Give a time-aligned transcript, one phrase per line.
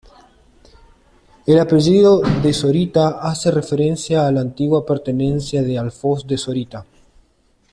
[1.45, 6.87] El apellido "de Zorita" hace referencia a la antigua pertenencia al alfoz de Zorita.